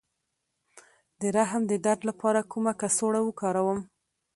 [1.19, 3.79] د رحم د درد لپاره کومه کڅوړه وکاروم؟